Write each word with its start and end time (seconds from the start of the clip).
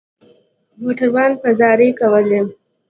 موټروان 0.81 1.31
به 1.41 1.49
زارۍ 1.59 1.89
کولې. 1.99 2.39